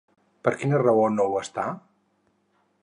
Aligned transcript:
Per 0.47 0.53
quina 0.61 0.79
raó 0.83 1.03
no 1.19 1.27
ho 1.33 1.37
està? 1.43 1.67